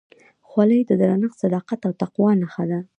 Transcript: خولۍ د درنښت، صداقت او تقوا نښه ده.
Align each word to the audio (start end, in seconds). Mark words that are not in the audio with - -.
خولۍ 0.47 0.81
د 0.87 0.91
درنښت، 1.01 1.37
صداقت 1.43 1.79
او 1.87 1.91
تقوا 2.01 2.29
نښه 2.41 2.63
ده. 2.71 2.79